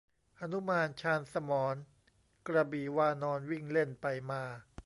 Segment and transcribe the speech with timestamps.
[0.37, 1.75] หนุมานชาญสมร
[2.47, 4.43] กระบี่วานร วิ่งเล่นไปมา